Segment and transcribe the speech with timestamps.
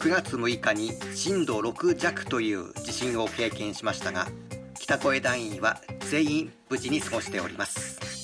[0.00, 4.28] 9月6日に震度6弱という地震を経験しましたが
[4.78, 5.78] 北越団員は
[6.10, 8.19] 全員無事に過ごしております。